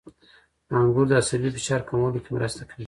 [0.79, 2.79] •انګور د عصبي فشار کمولو کې مرسته کوي.